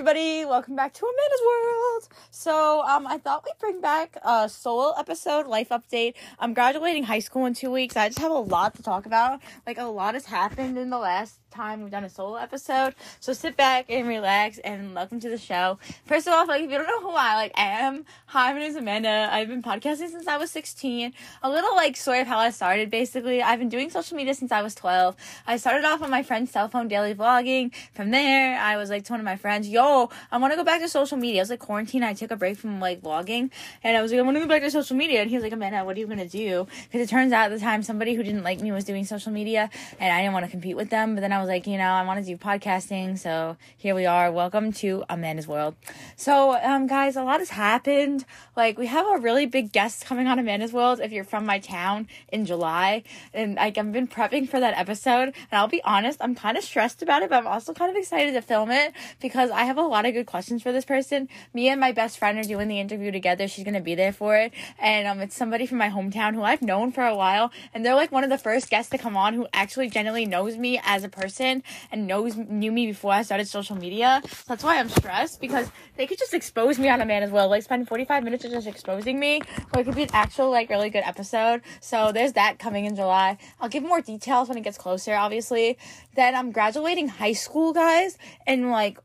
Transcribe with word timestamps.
everybody. 0.00 0.46
Welcome 0.46 0.76
back 0.76 0.94
to 0.94 1.04
Amanda's 1.04 1.40
World. 1.46 2.08
So, 2.30 2.80
um, 2.84 3.06
I 3.06 3.18
thought 3.18 3.44
we'd 3.44 3.58
bring 3.60 3.82
back 3.82 4.16
a 4.24 4.48
solo 4.48 4.94
episode, 4.98 5.46
life 5.46 5.68
update. 5.68 6.14
I'm 6.38 6.54
graduating 6.54 7.02
high 7.02 7.18
school 7.18 7.44
in 7.44 7.52
two 7.52 7.70
weeks. 7.70 7.98
I 7.98 8.08
just 8.08 8.18
have 8.18 8.30
a 8.30 8.38
lot 8.38 8.74
to 8.76 8.82
talk 8.82 9.04
about. 9.04 9.40
Like, 9.66 9.76
a 9.76 9.84
lot 9.84 10.14
has 10.14 10.24
happened 10.24 10.78
in 10.78 10.88
the 10.88 10.96
last 10.96 11.38
time 11.50 11.82
we've 11.82 11.90
done 11.90 12.04
a 12.04 12.08
solo 12.08 12.36
episode. 12.36 12.94
So 13.18 13.32
sit 13.32 13.56
back 13.56 13.86
and 13.88 14.06
relax 14.06 14.58
and 14.58 14.94
welcome 14.94 15.18
to 15.20 15.28
the 15.28 15.38
show. 15.38 15.78
First 16.06 16.28
of 16.28 16.34
all, 16.34 16.46
like 16.46 16.62
if 16.62 16.70
you 16.70 16.78
don't 16.78 16.86
know 16.86 17.00
who 17.00 17.10
I 17.10 17.34
like 17.34 17.52
am, 17.56 18.04
hi, 18.26 18.52
my 18.52 18.60
name 18.60 18.70
is 18.70 18.76
Amanda. 18.76 19.28
I've 19.30 19.48
been 19.48 19.62
podcasting 19.62 20.10
since 20.10 20.28
I 20.28 20.36
was 20.36 20.50
16. 20.50 21.12
A 21.42 21.50
little 21.50 21.74
like 21.74 21.96
story 21.96 22.20
of 22.20 22.28
how 22.28 22.38
I 22.38 22.50
started 22.50 22.90
basically. 22.90 23.42
I've 23.42 23.58
been 23.58 23.68
doing 23.68 23.90
social 23.90 24.16
media 24.16 24.34
since 24.34 24.52
I 24.52 24.62
was 24.62 24.74
12. 24.74 25.16
I 25.46 25.56
started 25.56 25.84
off 25.84 26.02
on 26.02 26.10
my 26.10 26.22
friend's 26.22 26.52
cell 26.52 26.68
phone 26.68 26.88
daily 26.88 27.14
vlogging. 27.14 27.72
From 27.92 28.10
there, 28.10 28.58
I 28.58 28.76
was 28.76 28.88
like 28.88 29.04
to 29.04 29.12
one 29.12 29.20
of 29.20 29.24
my 29.24 29.36
friends, 29.36 29.68
yo, 29.68 30.08
I 30.30 30.38
want 30.38 30.52
to 30.52 30.56
go 30.56 30.64
back 30.64 30.80
to 30.80 30.88
social 30.88 31.16
media. 31.16 31.40
I 31.40 31.42
was 31.42 31.50
like 31.50 31.58
quarantine. 31.58 32.04
I 32.04 32.14
took 32.14 32.30
a 32.30 32.36
break 32.36 32.58
from 32.58 32.78
like 32.78 33.02
vlogging 33.02 33.50
and 33.82 33.96
I 33.96 34.02
was 34.02 34.12
like, 34.12 34.20
I 34.20 34.22
want 34.22 34.36
to 34.36 34.40
go 34.40 34.48
back 34.48 34.62
to 34.62 34.70
social 34.70 34.96
media. 34.96 35.20
And 35.20 35.30
he 35.30 35.36
was 35.36 35.42
like, 35.42 35.52
Amanda, 35.52 35.84
what 35.84 35.96
are 35.96 36.00
you 36.00 36.06
going 36.06 36.18
to 36.18 36.28
do? 36.28 36.68
Because 36.84 37.00
it 37.00 37.10
turns 37.10 37.32
out 37.32 37.50
at 37.50 37.58
the 37.58 37.60
time 37.60 37.82
somebody 37.82 38.14
who 38.14 38.22
didn't 38.22 38.44
like 38.44 38.60
me 38.60 38.70
was 38.70 38.84
doing 38.84 39.04
social 39.04 39.32
media 39.32 39.68
and 39.98 40.12
I 40.12 40.20
didn't 40.22 40.34
want 40.34 40.44
to 40.44 40.50
compete 40.50 40.76
with 40.76 40.90
them. 40.90 41.14
But 41.14 41.22
then 41.22 41.32
I 41.32 41.39
was 41.40 41.48
like, 41.48 41.66
you 41.66 41.78
know, 41.78 41.84
I 41.84 42.04
want 42.04 42.20
to 42.20 42.26
do 42.26 42.36
podcasting, 42.36 43.18
so 43.18 43.56
here 43.76 43.94
we 43.94 44.04
are. 44.04 44.30
Welcome 44.30 44.72
to 44.74 45.04
Amanda's 45.08 45.48
World. 45.48 45.74
So, 46.16 46.60
um, 46.62 46.86
guys, 46.86 47.16
a 47.16 47.22
lot 47.22 47.40
has 47.40 47.50
happened. 47.50 48.26
Like, 48.56 48.76
we 48.76 48.86
have 48.86 49.06
a 49.06 49.18
really 49.18 49.46
big 49.46 49.72
guest 49.72 50.04
coming 50.04 50.26
on 50.26 50.38
Amanda's 50.38 50.72
World 50.72 51.00
if 51.00 51.12
you're 51.12 51.24
from 51.24 51.46
my 51.46 51.58
town 51.58 52.08
in 52.30 52.44
July, 52.44 53.04
and 53.32 53.54
like 53.54 53.78
I've 53.78 53.90
been 53.90 54.06
prepping 54.06 54.50
for 54.50 54.60
that 54.60 54.76
episode. 54.76 55.28
And 55.28 55.52
I'll 55.52 55.68
be 55.68 55.82
honest, 55.82 56.18
I'm 56.20 56.34
kind 56.34 56.58
of 56.58 56.64
stressed 56.64 57.00
about 57.00 57.22
it, 57.22 57.30
but 57.30 57.36
I'm 57.36 57.46
also 57.46 57.72
kind 57.72 57.90
of 57.90 57.96
excited 57.96 58.34
to 58.34 58.42
film 58.42 58.70
it 58.70 58.92
because 59.20 59.50
I 59.50 59.62
have 59.62 59.78
a 59.78 59.82
lot 59.82 60.04
of 60.04 60.12
good 60.12 60.26
questions 60.26 60.62
for 60.62 60.72
this 60.72 60.84
person. 60.84 61.28
Me 61.54 61.70
and 61.70 61.80
my 61.80 61.92
best 61.92 62.18
friend 62.18 62.38
are 62.38 62.42
doing 62.42 62.68
the 62.68 62.80
interview 62.80 63.10
together. 63.10 63.48
She's 63.48 63.64
gonna 63.64 63.80
be 63.80 63.94
there 63.94 64.12
for 64.12 64.36
it, 64.36 64.52
and 64.78 65.08
um, 65.08 65.20
it's 65.20 65.36
somebody 65.36 65.64
from 65.64 65.78
my 65.78 65.88
hometown 65.88 66.34
who 66.34 66.42
I've 66.42 66.60
known 66.60 66.92
for 66.92 67.06
a 67.06 67.16
while, 67.16 67.50
and 67.72 67.82
they're 67.82 67.94
like 67.94 68.12
one 68.12 68.24
of 68.24 68.30
the 68.30 68.38
first 68.38 68.68
guests 68.68 68.90
to 68.90 68.98
come 68.98 69.16
on 69.16 69.32
who 69.32 69.46
actually 69.54 69.88
genuinely 69.88 70.26
knows 70.26 70.58
me 70.58 70.78
as 70.84 71.02
a 71.02 71.08
person 71.08 71.29
and 71.38 72.06
knows 72.06 72.36
knew 72.36 72.72
me 72.72 72.86
before 72.86 73.12
I 73.12 73.22
started 73.22 73.46
social 73.46 73.76
media. 73.76 74.22
So 74.24 74.44
that's 74.48 74.64
why 74.64 74.78
I'm 74.78 74.88
stressed 74.88 75.40
because 75.40 75.70
they 75.96 76.06
could 76.06 76.18
just 76.18 76.34
expose 76.34 76.78
me 76.78 76.88
on 76.88 77.00
Amanda's 77.00 77.30
World. 77.30 77.50
Like 77.50 77.62
spend 77.62 77.88
45 77.88 78.24
minutes 78.24 78.44
just 78.44 78.66
exposing 78.66 79.20
me, 79.20 79.40
or 79.74 79.80
it 79.80 79.84
could 79.84 79.94
be 79.94 80.02
an 80.04 80.10
actual 80.12 80.50
like 80.50 80.70
really 80.70 80.90
good 80.90 81.04
episode. 81.04 81.62
So 81.80 82.12
there's 82.12 82.32
that 82.34 82.58
coming 82.58 82.84
in 82.84 82.96
July. 82.96 83.38
I'll 83.60 83.68
give 83.68 83.82
more 83.82 84.00
details 84.00 84.48
when 84.48 84.58
it 84.58 84.62
gets 84.62 84.78
closer, 84.78 85.14
obviously. 85.14 85.78
Then 86.14 86.34
I'm 86.34 86.52
graduating 86.52 87.08
high 87.08 87.34
school, 87.34 87.72
guys, 87.72 88.18
and 88.46 88.70
like 88.70 88.98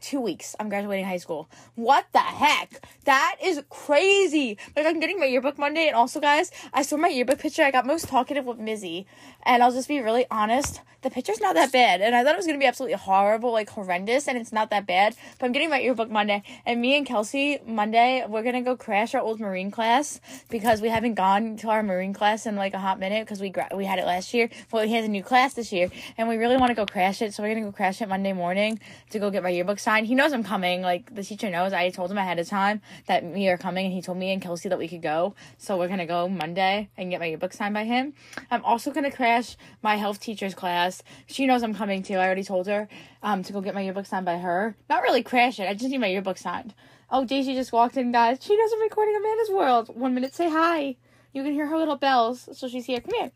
two 0.00 0.20
weeks. 0.20 0.56
I'm 0.58 0.68
graduating 0.68 1.04
high 1.04 1.18
school. 1.18 1.48
What 1.74 2.06
the 2.12 2.18
heck? 2.18 2.86
That 3.04 3.36
is 3.42 3.62
crazy. 3.70 4.58
Like 4.76 4.86
I'm 4.86 5.00
getting 5.00 5.18
my 5.18 5.26
yearbook 5.26 5.58
Monday, 5.58 5.86
and 5.86 5.96
also, 5.96 6.20
guys, 6.20 6.50
I 6.72 6.82
saw 6.82 6.96
my 6.96 7.08
yearbook 7.08 7.38
picture. 7.38 7.62
I 7.62 7.70
got 7.70 7.86
most 7.86 8.08
talkative 8.08 8.44
with 8.44 8.58
Mizzy, 8.58 9.06
and 9.44 9.62
I'll 9.62 9.72
just 9.72 9.88
be 9.88 10.00
really 10.00 10.26
honest. 10.30 10.80
The 11.02 11.10
picture's 11.10 11.40
not 11.40 11.54
that 11.54 11.72
bad, 11.72 12.02
and 12.02 12.14
I 12.14 12.22
thought 12.22 12.34
it 12.34 12.36
was 12.36 12.46
gonna 12.46 12.58
be 12.58 12.66
absolutely 12.66 12.98
horrible, 12.98 13.52
like 13.52 13.70
horrendous, 13.70 14.28
and 14.28 14.36
it's 14.36 14.52
not 14.52 14.68
that 14.70 14.86
bad. 14.86 15.16
But 15.38 15.46
I'm 15.46 15.52
getting 15.52 15.70
my 15.70 15.78
yearbook 15.80 16.10
Monday, 16.10 16.42
and 16.66 16.80
me 16.80 16.96
and 16.96 17.06
Kelsey 17.06 17.58
Monday 17.66 18.24
we're 18.28 18.42
gonna 18.42 18.62
go 18.62 18.76
crash 18.76 19.14
our 19.14 19.20
old 19.22 19.40
Marine 19.40 19.70
class 19.70 20.20
because 20.50 20.82
we 20.82 20.88
haven't 20.88 21.14
gone 21.14 21.56
to 21.58 21.68
our 21.70 21.82
Marine 21.82 22.12
class 22.12 22.44
in 22.46 22.56
like 22.56 22.74
a 22.74 22.78
hot 22.78 22.98
minute 22.98 23.24
because 23.24 23.40
we 23.40 23.48
gra- 23.48 23.70
we 23.74 23.86
had 23.86 23.98
it 23.98 24.04
last 24.04 24.34
year. 24.34 24.50
Well, 24.70 24.86
he 24.86 24.94
has 24.94 25.06
a 25.06 25.08
new 25.08 25.22
class 25.22 25.54
this 25.54 25.72
year, 25.72 25.90
and 26.18 26.28
we 26.28 26.36
really 26.36 26.58
want 26.58 26.70
to 26.70 26.74
go 26.74 26.84
crash 26.84 27.22
it, 27.22 27.32
so 27.32 27.42
we're 27.42 27.54
gonna 27.54 27.66
go 27.66 27.72
crash 27.72 28.02
it 28.02 28.08
Monday 28.08 28.34
morning 28.34 28.78
to 29.10 29.18
go 29.18 29.30
get 29.30 29.42
my 29.42 29.48
yearbook 29.48 29.78
signed. 29.78 29.89
He 29.98 30.14
knows 30.14 30.32
I'm 30.32 30.44
coming. 30.44 30.82
Like 30.82 31.14
the 31.14 31.22
teacher 31.22 31.50
knows. 31.50 31.72
I 31.72 31.90
told 31.90 32.10
him 32.10 32.18
ahead 32.18 32.38
of 32.38 32.48
time 32.48 32.80
that 33.06 33.24
we 33.24 33.48
are 33.48 33.58
coming, 33.58 33.86
and 33.86 33.94
he 33.94 34.02
told 34.02 34.18
me 34.18 34.32
and 34.32 34.40
Kelsey 34.40 34.68
that 34.68 34.78
we 34.78 34.88
could 34.88 35.02
go. 35.02 35.34
So 35.58 35.76
we're 35.76 35.88
gonna 35.88 36.06
go 36.06 36.28
Monday 36.28 36.90
and 36.96 37.10
get 37.10 37.20
my 37.20 37.26
yearbook 37.26 37.52
signed 37.52 37.74
by 37.74 37.84
him. 37.84 38.14
I'm 38.50 38.64
also 38.64 38.90
gonna 38.90 39.10
crash 39.10 39.56
my 39.82 39.96
health 39.96 40.20
teacher's 40.20 40.54
class. 40.54 41.02
She 41.26 41.46
knows 41.46 41.62
I'm 41.62 41.74
coming 41.74 42.02
too. 42.02 42.14
I 42.14 42.26
already 42.26 42.44
told 42.44 42.66
her 42.66 42.88
um 43.22 43.42
to 43.42 43.52
go 43.52 43.60
get 43.60 43.74
my 43.74 43.82
yearbook 43.82 44.06
signed 44.06 44.26
by 44.26 44.38
her. 44.38 44.76
Not 44.88 45.02
really 45.02 45.22
crash 45.22 45.58
it. 45.60 45.68
I 45.68 45.74
just 45.74 45.90
need 45.90 45.98
my 45.98 46.06
yearbook 46.06 46.38
signed. 46.38 46.74
Oh, 47.10 47.24
Daisy 47.24 47.54
just 47.54 47.72
walked 47.72 47.96
in, 47.96 48.12
guys. 48.12 48.38
She 48.40 48.56
knows 48.56 48.72
I'm 48.72 48.80
recording 48.82 49.16
Amanda's 49.16 49.50
World. 49.50 49.96
One 49.96 50.14
minute, 50.14 50.32
say 50.34 50.48
hi. 50.48 50.96
You 51.32 51.42
can 51.42 51.52
hear 51.52 51.66
her 51.66 51.76
little 51.76 51.96
bells. 51.96 52.48
So 52.52 52.68
she's 52.68 52.86
here. 52.86 53.00
Come 53.00 53.14
here. 53.14 53.32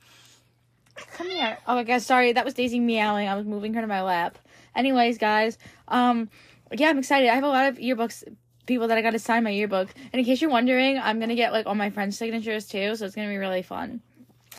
Come 1.14 1.28
here. 1.28 1.58
Oh 1.66 1.74
my 1.74 1.82
god, 1.82 2.02
sorry. 2.02 2.32
That 2.32 2.44
was 2.44 2.54
Daisy 2.54 2.78
meowing. 2.78 3.26
I 3.26 3.34
was 3.34 3.44
moving 3.44 3.74
her 3.74 3.80
to 3.80 3.86
my 3.86 4.02
lap. 4.02 4.38
Anyways, 4.74 5.18
guys, 5.18 5.58
um, 5.88 6.28
yeah, 6.72 6.88
I'm 6.88 6.98
excited. 6.98 7.28
I 7.28 7.34
have 7.34 7.44
a 7.44 7.48
lot 7.48 7.68
of 7.68 7.78
yearbooks, 7.78 8.24
people 8.66 8.88
that 8.88 8.98
I 8.98 9.02
got 9.02 9.10
to 9.10 9.18
sign 9.18 9.44
my 9.44 9.50
yearbook. 9.50 9.94
And 10.12 10.20
in 10.20 10.24
case 10.24 10.40
you're 10.40 10.50
wondering, 10.50 10.98
I'm 10.98 11.20
gonna 11.20 11.34
get 11.34 11.52
like 11.52 11.66
all 11.66 11.74
my 11.74 11.90
friends' 11.90 12.18
signatures 12.18 12.66
too, 12.66 12.96
so 12.96 13.04
it's 13.04 13.14
gonna 13.14 13.28
be 13.28 13.36
really 13.36 13.62
fun. 13.62 14.00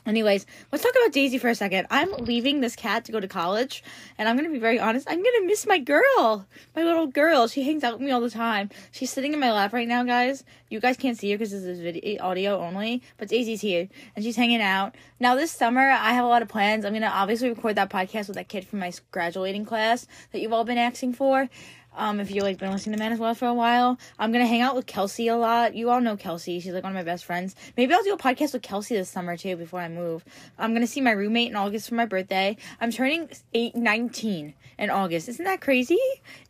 Anyways, 0.06 0.46
let's 0.72 0.84
talk 0.84 0.94
about 0.96 1.14
Daisy 1.14 1.40
for 1.40 1.50
a 1.50 1.56
second. 1.56 1.88
I'm 1.90 2.12
leaving 2.12 2.62
this 2.62 2.76
cat 2.76 3.06
to 3.06 3.12
go 3.12 3.20
to 3.20 3.28
college, 3.28 3.84
and 4.20 4.30
I'm 4.30 4.36
gonna 4.36 4.52
be 4.52 4.60
very 4.60 4.80
honest. 4.80 5.08
I'm 5.10 5.24
gonna 5.24 5.46
miss 5.48 5.66
my 5.66 5.80
girl, 5.80 6.46
my 6.76 6.84
little 6.84 7.08
girl. 7.08 7.48
She 7.48 7.64
hangs 7.64 7.84
out 7.84 7.94
with 7.94 8.02
me 8.04 8.12
all 8.12 8.22
the 8.22 8.30
time. 8.30 8.70
She's 8.92 9.12
sitting 9.12 9.34
in 9.34 9.40
my 9.40 9.52
lap 9.52 9.74
right 9.74 9.88
now, 9.88 10.04
guys. 10.04 10.44
You 10.70 10.80
guys 10.80 10.96
can't 10.96 11.18
see 11.18 11.32
her 11.32 11.38
because 11.38 11.52
this 11.52 11.64
is 11.64 11.80
video 11.80 12.24
audio 12.24 12.60
only, 12.60 13.02
but 13.18 13.30
Daisy's 13.30 13.62
here 13.62 13.90
and 14.16 14.24
she's 14.24 14.36
hanging 14.36 14.62
out. 14.62 14.94
Now 15.20 15.34
this 15.34 15.52
summer, 15.52 15.90
I 15.90 16.14
have 16.14 16.26
a 16.26 16.28
lot 16.28 16.44
of 16.44 16.50
plans. 16.50 16.86
I'm 16.86 16.94
gonna 16.94 17.08
obviously 17.08 17.50
record 17.50 17.76
that 17.78 17.90
podcast 17.90 18.28
with 18.28 18.36
that 18.36 18.48
kid 18.48 18.68
from 18.68 18.80
my 18.80 18.94
graduating 19.10 19.66
class 19.66 20.06
that 20.32 20.40
you've 20.40 20.54
all 20.54 20.66
been 20.66 20.78
asking 20.78 21.14
for. 21.14 21.50
Um, 21.98 22.20
if 22.20 22.32
you 22.32 22.42
like 22.42 22.58
been 22.58 22.72
listening 22.72 22.98
to 22.98 23.02
Amanda's 23.02 23.20
World 23.20 23.38
for 23.38 23.48
a 23.48 23.54
while, 23.54 23.98
I'm 24.20 24.32
gonna 24.32 24.46
hang 24.46 24.62
out 24.62 24.76
with 24.76 24.86
Kelsey 24.86 25.28
a 25.28 25.38
lot. 25.38 25.76
You 25.76 25.90
all 25.90 26.02
know 26.02 26.18
Kelsey; 26.18 26.60
she's 26.60 26.74
like 26.74 26.84
one 26.84 26.92
of 26.92 26.96
my 26.96 27.04
best 27.04 27.26
friends. 27.26 27.56
Maybe 27.78 27.94
I'll 27.94 28.04
do 28.04 28.14
a 28.14 28.18
podcast 28.18 28.54
with 28.54 28.62
Kelsey 28.62 28.96
this 28.96 29.10
summer 29.10 29.38
too 29.38 29.56
before 29.56 29.80
I 29.80 29.88
move. 29.88 30.26
I'm 30.58 30.74
gonna 30.74 30.88
see 30.88 31.02
my 31.02 31.12
roommate 31.12 31.50
in 31.50 31.56
August 31.56 31.90
for 31.90 31.96
my 31.96 32.06
birthday. 32.06 32.58
I'm 32.82 32.92
turning 32.92 33.30
eight, 33.54 33.76
19 33.76 34.54
in 34.78 34.90
August. 34.90 35.30
Isn't 35.30 35.46
that 35.46 35.62
crazy? 35.62 35.98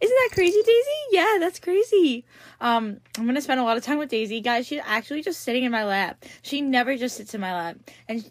Isn't 0.02 0.18
that 0.24 0.30
crazy, 0.34 0.62
Daisy? 0.62 1.00
Yeah, 1.12 1.38
that's 1.40 1.60
crazy. 1.60 2.26
Um, 2.60 3.00
I'm 3.18 3.26
gonna 3.26 3.42
spend 3.42 3.60
a 3.60 3.64
lot 3.64 3.78
of 3.78 3.84
time 3.84 3.98
with 4.00 4.10
Daisy, 4.10 4.42
guys. 4.42 4.66
She's 4.66 4.82
actually 4.86 5.22
just 5.22 5.42
sitting 5.42 5.64
in 5.64 5.72
my 5.72 5.86
lap. 5.86 6.26
She 6.42 6.62
never 6.62 6.98
just 6.98 7.18
sits 7.18 7.34
in 7.34 7.42
my 7.42 7.54
lap, 7.54 7.78
and 8.08 8.30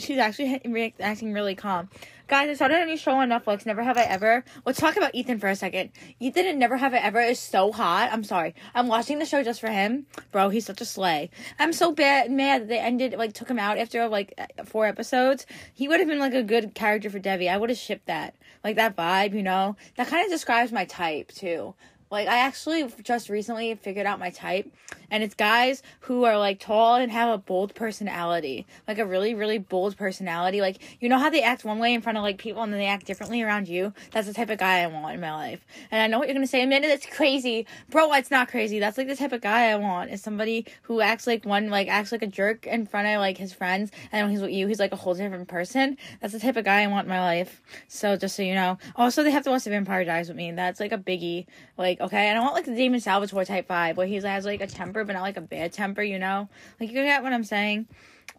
she's 0.00 0.18
actually 0.18 0.94
acting 1.00 1.32
really 1.32 1.54
calm. 1.54 1.88
Guys, 2.28 2.48
I 2.48 2.54
started 2.54 2.78
a 2.78 2.86
new 2.86 2.96
show 2.96 3.12
on 3.12 3.28
Netflix, 3.28 3.66
Never 3.66 3.82
Have 3.82 3.98
I 3.98 4.02
Ever. 4.04 4.44
Let's 4.64 4.78
talk 4.78 4.96
about 4.96 5.14
Ethan 5.16 5.40
for 5.40 5.48
a 5.48 5.56
second. 5.56 5.90
Ethan 6.20 6.46
and 6.46 6.60
Never 6.60 6.76
Have 6.76 6.94
I 6.94 6.98
Ever 6.98 7.20
is 7.20 7.40
so 7.40 7.72
hot. 7.72 8.10
I'm 8.12 8.22
sorry. 8.22 8.54
I'm 8.72 8.86
watching 8.86 9.18
the 9.18 9.26
show 9.26 9.42
just 9.42 9.60
for 9.60 9.68
him. 9.68 10.06
Bro, 10.30 10.50
he's 10.50 10.64
such 10.64 10.80
a 10.80 10.84
slay. 10.84 11.30
I'm 11.58 11.72
so 11.72 11.90
bad 11.90 12.30
mad 12.30 12.62
that 12.62 12.68
they 12.68 12.78
ended 12.78 13.14
like 13.14 13.32
took 13.32 13.50
him 13.50 13.58
out 13.58 13.78
after 13.78 14.06
like 14.08 14.38
four 14.66 14.86
episodes. 14.86 15.44
He 15.74 15.88
would 15.88 15.98
have 15.98 16.08
been 16.08 16.20
like 16.20 16.34
a 16.34 16.44
good 16.44 16.74
character 16.74 17.10
for 17.10 17.18
Devi. 17.18 17.48
I 17.48 17.56
would 17.56 17.70
have 17.70 17.78
shipped 17.78 18.06
that. 18.06 18.36
Like 18.62 18.76
that 18.76 18.96
vibe, 18.96 19.34
you 19.34 19.42
know? 19.42 19.76
That 19.96 20.06
kind 20.06 20.24
of 20.24 20.30
describes 20.30 20.70
my 20.70 20.84
type 20.84 21.32
too. 21.32 21.74
Like 22.10 22.26
I 22.26 22.38
actually 22.38 22.92
just 23.02 23.28
recently 23.28 23.74
figured 23.76 24.06
out 24.06 24.18
my 24.18 24.30
type, 24.30 24.68
and 25.10 25.22
it's 25.22 25.34
guys 25.34 25.82
who 26.00 26.24
are 26.24 26.36
like 26.38 26.58
tall 26.58 26.96
and 26.96 27.10
have 27.12 27.32
a 27.32 27.38
bold 27.38 27.74
personality, 27.74 28.66
like 28.88 28.98
a 28.98 29.06
really 29.06 29.34
really 29.34 29.58
bold 29.58 29.96
personality. 29.96 30.60
Like 30.60 30.78
you 31.00 31.08
know 31.08 31.18
how 31.18 31.30
they 31.30 31.42
act 31.42 31.64
one 31.64 31.78
way 31.78 31.94
in 31.94 32.02
front 32.02 32.18
of 32.18 32.24
like 32.24 32.38
people, 32.38 32.62
and 32.62 32.72
then 32.72 32.80
they 32.80 32.86
act 32.86 33.06
differently 33.06 33.42
around 33.42 33.68
you. 33.68 33.92
That's 34.10 34.26
the 34.26 34.34
type 34.34 34.50
of 34.50 34.58
guy 34.58 34.80
I 34.80 34.88
want 34.88 35.14
in 35.14 35.20
my 35.20 35.32
life. 35.32 35.64
And 35.92 36.02
I 36.02 36.08
know 36.08 36.18
what 36.18 36.26
you're 36.26 36.34
gonna 36.34 36.48
say, 36.48 36.62
Amanda. 36.62 36.88
That's 36.88 37.06
crazy, 37.06 37.66
bro. 37.90 38.12
It's 38.14 38.30
not 38.30 38.48
crazy. 38.48 38.80
That's 38.80 38.98
like 38.98 39.06
the 39.06 39.16
type 39.16 39.32
of 39.32 39.40
guy 39.40 39.70
I 39.70 39.76
want. 39.76 40.10
Is 40.10 40.20
somebody 40.20 40.66
who 40.82 41.00
acts 41.00 41.28
like 41.28 41.44
one, 41.44 41.70
like 41.70 41.86
acts 41.86 42.10
like 42.10 42.22
a 42.22 42.26
jerk 42.26 42.66
in 42.66 42.86
front 42.86 43.06
of 43.06 43.20
like 43.20 43.38
his 43.38 43.52
friends, 43.52 43.92
and 44.10 44.26
when 44.26 44.30
he's 44.32 44.42
with 44.42 44.50
you, 44.50 44.66
he's 44.66 44.80
like 44.80 44.92
a 44.92 44.96
whole 44.96 45.14
different 45.14 45.46
person. 45.46 45.96
That's 46.20 46.32
the 46.32 46.40
type 46.40 46.56
of 46.56 46.64
guy 46.64 46.82
I 46.82 46.88
want 46.88 47.04
in 47.04 47.10
my 47.10 47.20
life. 47.20 47.62
So 47.86 48.16
just 48.16 48.34
so 48.34 48.42
you 48.42 48.54
know. 48.54 48.78
Also, 48.96 49.22
they 49.22 49.30
have 49.30 49.44
to 49.44 49.50
watch 49.50 49.64
the 49.64 49.70
Vampire 49.70 50.04
Diaries 50.04 50.28
with 50.28 50.36
me. 50.36 50.50
That's 50.50 50.80
like 50.80 50.92
a 50.92 50.98
biggie. 50.98 51.46
Like 51.78 51.99
okay? 52.00 52.30
I 52.30 52.38
want 52.40 52.54
like 52.54 52.64
the 52.64 52.74
Damon 52.74 53.00
Salvatore 53.00 53.44
type 53.44 53.68
vibe 53.68 53.96
where 53.96 54.06
he 54.06 54.16
has 54.16 54.44
like 54.44 54.60
a 54.60 54.66
temper 54.66 55.04
but 55.04 55.12
not 55.12 55.22
like 55.22 55.36
a 55.36 55.42
bad 55.42 55.72
temper, 55.72 56.02
you 56.02 56.18
know? 56.18 56.48
Like 56.78 56.90
you 56.90 56.94
get 56.94 57.22
what 57.22 57.32
I'm 57.32 57.44
saying? 57.44 57.86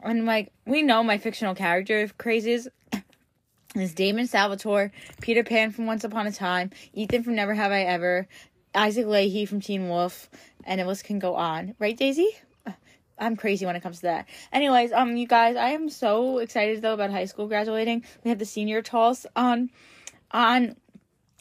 And 0.03 0.25
like 0.25 0.51
we 0.65 0.81
know 0.81 1.03
my 1.03 1.17
fictional 1.17 1.55
character 1.55 2.09
crazes 2.17 2.67
is 3.75 3.93
Damon 3.93 4.27
Salvatore, 4.27 4.91
Peter 5.21 5.43
Pan 5.43 5.71
from 5.71 5.85
Once 5.85 6.03
Upon 6.03 6.27
a 6.27 6.31
Time, 6.31 6.71
Ethan 6.93 7.23
from 7.23 7.35
Never 7.35 7.53
Have 7.53 7.71
I 7.71 7.83
Ever, 7.83 8.27
Isaac 8.73 9.05
Lahey 9.05 9.47
from 9.47 9.61
Teen 9.61 9.89
Wolf, 9.89 10.29
and 10.63 10.79
the 10.79 10.85
list 10.85 11.03
can 11.03 11.19
go 11.19 11.35
on. 11.35 11.75
Right, 11.79 11.95
Daisy? 11.95 12.29
I'm 13.19 13.35
crazy 13.35 13.65
when 13.65 13.75
it 13.75 13.83
comes 13.83 13.97
to 13.97 14.03
that. 14.03 14.27
Anyways, 14.51 14.91
um, 14.91 15.15
you 15.15 15.27
guys, 15.27 15.55
I 15.55 15.69
am 15.71 15.89
so 15.89 16.39
excited 16.39 16.81
though 16.81 16.93
about 16.93 17.11
high 17.11 17.25
school 17.25 17.47
graduating. 17.47 18.03
We 18.23 18.29
have 18.29 18.39
the 18.39 18.45
senior 18.45 18.81
toss 18.81 19.25
on, 19.35 19.69
on, 20.31 20.75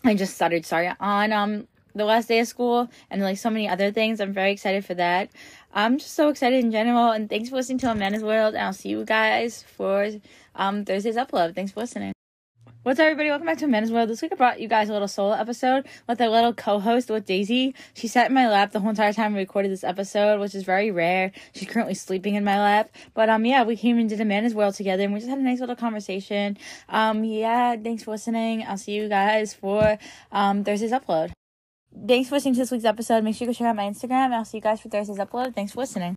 I 0.04 0.14
just 0.14 0.34
stuttered, 0.34 0.66
sorry, 0.66 0.92
on, 1.00 1.32
um, 1.32 1.68
the 1.94 2.04
last 2.04 2.28
day 2.28 2.40
of 2.40 2.48
school 2.48 2.88
and 3.10 3.22
like 3.22 3.38
so 3.38 3.50
many 3.50 3.68
other 3.68 3.90
things. 3.90 4.20
I'm 4.20 4.32
very 4.32 4.52
excited 4.52 4.84
for 4.84 4.94
that. 4.94 5.30
I'm 5.72 5.98
just 5.98 6.14
so 6.14 6.28
excited 6.28 6.64
in 6.64 6.72
general 6.72 7.10
and 7.10 7.28
thanks 7.28 7.48
for 7.48 7.56
listening 7.56 7.78
to 7.78 7.90
Amanda's 7.90 8.24
World 8.24 8.54
and 8.54 8.64
I'll 8.64 8.72
see 8.72 8.88
you 8.90 9.04
guys 9.04 9.62
for 9.62 10.08
um 10.54 10.84
Thursday's 10.84 11.16
upload. 11.16 11.54
Thanks 11.54 11.72
for 11.72 11.80
listening. 11.80 12.12
What's 12.82 12.98
up, 12.98 13.04
everybody? 13.04 13.28
Welcome 13.28 13.46
back 13.46 13.58
to 13.58 13.66
Men's 13.66 13.92
World. 13.92 14.08
This 14.08 14.22
week 14.22 14.32
I 14.32 14.36
brought 14.36 14.58
you 14.58 14.66
guys 14.66 14.88
a 14.88 14.94
little 14.94 15.06
solo 15.06 15.32
episode 15.32 15.86
with 16.08 16.18
a 16.18 16.30
little 16.30 16.54
co-host 16.54 17.10
with 17.10 17.26
Daisy. 17.26 17.74
She 17.92 18.08
sat 18.08 18.28
in 18.28 18.34
my 18.34 18.48
lap 18.48 18.72
the 18.72 18.80
whole 18.80 18.88
entire 18.88 19.12
time 19.12 19.34
we 19.34 19.40
recorded 19.40 19.70
this 19.70 19.84
episode, 19.84 20.40
which 20.40 20.54
is 20.54 20.62
very 20.62 20.90
rare. 20.90 21.30
She's 21.54 21.68
currently 21.68 21.92
sleeping 21.92 22.36
in 22.36 22.44
my 22.44 22.58
lap. 22.58 22.88
But 23.12 23.28
um 23.28 23.44
yeah, 23.44 23.64
we 23.64 23.76
came 23.76 23.98
and 23.98 24.08
did 24.08 24.18
a 24.18 24.54
World 24.54 24.76
together 24.76 25.02
and 25.02 25.12
we 25.12 25.20
just 25.20 25.28
had 25.28 25.38
a 25.38 25.42
nice 25.42 25.60
little 25.60 25.76
conversation. 25.76 26.56
Um 26.88 27.22
yeah, 27.22 27.76
thanks 27.76 28.04
for 28.04 28.12
listening. 28.12 28.64
I'll 28.66 28.78
see 28.78 28.92
you 28.92 29.10
guys 29.10 29.52
for 29.52 29.98
um 30.32 30.64
Thursday's 30.64 30.92
upload. 30.92 31.32
Thanks 31.92 32.28
for 32.28 32.36
listening 32.36 32.54
to 32.54 32.60
this 32.60 32.70
week's 32.70 32.84
episode. 32.84 33.24
Make 33.24 33.36
sure 33.36 33.46
you 33.46 33.52
go 33.52 33.56
check 33.56 33.66
out 33.66 33.76
my 33.76 33.84
Instagram. 33.84 34.32
I'll 34.32 34.44
see 34.44 34.58
you 34.58 34.62
guys 34.62 34.80
for 34.80 34.88
Thursday's 34.88 35.18
upload. 35.18 35.54
Thanks 35.54 35.72
for 35.72 35.80
listening. 35.80 36.16